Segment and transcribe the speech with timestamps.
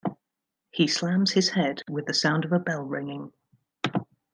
[0.71, 3.31] He slams his head, with the sound of a bell ringing.